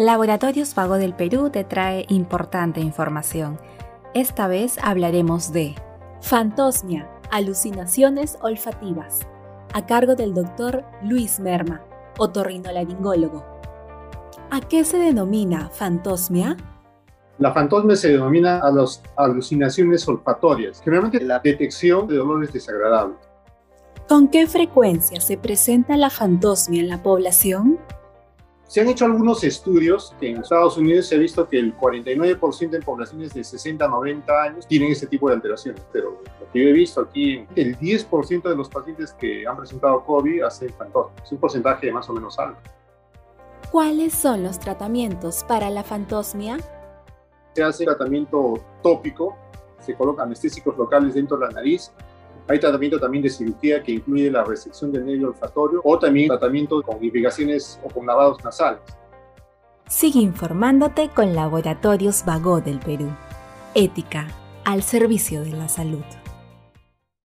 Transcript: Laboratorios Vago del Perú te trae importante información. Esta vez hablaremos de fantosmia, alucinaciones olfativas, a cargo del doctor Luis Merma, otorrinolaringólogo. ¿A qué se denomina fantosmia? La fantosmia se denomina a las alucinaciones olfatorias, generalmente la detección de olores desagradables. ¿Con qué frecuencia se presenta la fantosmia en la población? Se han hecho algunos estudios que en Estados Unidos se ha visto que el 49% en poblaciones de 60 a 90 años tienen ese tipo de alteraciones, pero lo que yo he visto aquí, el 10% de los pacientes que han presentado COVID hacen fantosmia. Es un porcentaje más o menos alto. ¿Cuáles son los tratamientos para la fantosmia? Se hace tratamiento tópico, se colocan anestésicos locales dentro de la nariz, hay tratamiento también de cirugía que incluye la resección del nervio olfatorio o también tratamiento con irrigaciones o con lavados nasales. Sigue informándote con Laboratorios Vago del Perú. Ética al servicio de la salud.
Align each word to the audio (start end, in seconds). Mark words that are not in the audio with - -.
Laboratorios 0.00 0.74
Vago 0.74 0.94
del 0.94 1.12
Perú 1.12 1.50
te 1.50 1.62
trae 1.62 2.06
importante 2.08 2.80
información. 2.80 3.60
Esta 4.14 4.48
vez 4.48 4.78
hablaremos 4.82 5.52
de 5.52 5.74
fantosmia, 6.22 7.06
alucinaciones 7.30 8.38
olfativas, 8.40 9.20
a 9.74 9.84
cargo 9.84 10.14
del 10.14 10.32
doctor 10.32 10.84
Luis 11.02 11.38
Merma, 11.38 11.82
otorrinolaringólogo. 12.16 13.44
¿A 14.50 14.60
qué 14.60 14.86
se 14.86 14.96
denomina 14.96 15.68
fantosmia? 15.68 16.56
La 17.38 17.52
fantosmia 17.52 17.94
se 17.94 18.08
denomina 18.08 18.60
a 18.60 18.70
las 18.70 19.02
alucinaciones 19.16 20.08
olfatorias, 20.08 20.80
generalmente 20.80 21.22
la 21.22 21.40
detección 21.40 22.08
de 22.08 22.18
olores 22.18 22.54
desagradables. 22.54 23.18
¿Con 24.08 24.28
qué 24.28 24.46
frecuencia 24.46 25.20
se 25.20 25.36
presenta 25.36 25.98
la 25.98 26.08
fantosmia 26.08 26.80
en 26.80 26.88
la 26.88 27.02
población? 27.02 27.78
Se 28.70 28.80
han 28.80 28.88
hecho 28.88 29.04
algunos 29.04 29.42
estudios 29.42 30.14
que 30.20 30.30
en 30.30 30.36
Estados 30.36 30.76
Unidos 30.76 31.06
se 31.06 31.16
ha 31.16 31.18
visto 31.18 31.48
que 31.48 31.58
el 31.58 31.76
49% 31.76 32.76
en 32.76 32.82
poblaciones 32.84 33.34
de 33.34 33.42
60 33.42 33.84
a 33.84 33.88
90 33.88 34.42
años 34.44 34.64
tienen 34.68 34.92
ese 34.92 35.08
tipo 35.08 35.28
de 35.28 35.34
alteraciones, 35.34 35.82
pero 35.92 36.22
lo 36.38 36.52
que 36.52 36.62
yo 36.62 36.68
he 36.68 36.72
visto 36.72 37.00
aquí, 37.00 37.44
el 37.56 37.76
10% 37.76 38.48
de 38.48 38.54
los 38.54 38.68
pacientes 38.68 39.12
que 39.14 39.44
han 39.44 39.56
presentado 39.56 40.04
COVID 40.04 40.42
hacen 40.44 40.72
fantosmia. 40.74 41.20
Es 41.20 41.32
un 41.32 41.38
porcentaje 41.38 41.90
más 41.90 42.08
o 42.10 42.12
menos 42.12 42.38
alto. 42.38 42.60
¿Cuáles 43.72 44.14
son 44.14 44.44
los 44.44 44.60
tratamientos 44.60 45.42
para 45.42 45.68
la 45.68 45.82
fantosmia? 45.82 46.58
Se 47.56 47.64
hace 47.64 47.84
tratamiento 47.84 48.64
tópico, 48.84 49.36
se 49.80 49.96
colocan 49.96 50.26
anestésicos 50.26 50.78
locales 50.78 51.14
dentro 51.14 51.36
de 51.38 51.46
la 51.46 51.52
nariz, 51.54 51.90
hay 52.48 52.58
tratamiento 52.58 52.98
también 52.98 53.22
de 53.22 53.30
cirugía 53.30 53.82
que 53.82 53.92
incluye 53.92 54.30
la 54.30 54.44
resección 54.44 54.92
del 54.92 55.06
nervio 55.06 55.28
olfatorio 55.28 55.80
o 55.84 55.98
también 55.98 56.28
tratamiento 56.28 56.82
con 56.82 57.02
irrigaciones 57.04 57.80
o 57.82 57.88
con 57.88 58.06
lavados 58.06 58.42
nasales. 58.44 58.80
Sigue 59.88 60.20
informándote 60.20 61.08
con 61.08 61.34
Laboratorios 61.34 62.24
Vago 62.24 62.60
del 62.60 62.78
Perú. 62.78 63.08
Ética 63.74 64.28
al 64.64 64.82
servicio 64.82 65.42
de 65.42 65.50
la 65.50 65.68
salud. 65.68 66.04